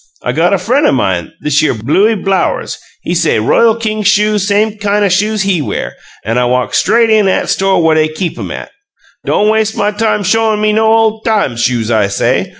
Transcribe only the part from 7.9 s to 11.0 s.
they keep 'em at. 'Don' was'e my time showin' me no